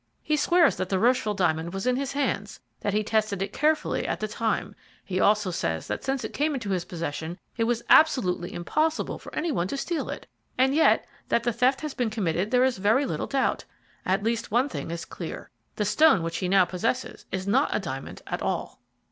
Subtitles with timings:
[0.23, 4.07] He swears that the Rocheville diamond was in his hands, that he tested it carefully
[4.07, 4.73] at the time;
[5.05, 9.31] he also says that since it came into his possession it was absolutely impossible for
[9.35, 10.25] any one to steal it,
[10.57, 13.63] and yet that the theft has been committed there is very little doubt.
[14.03, 17.79] At least one thing is clear, the stone which he now possesses is not a
[17.79, 18.79] diamond at all."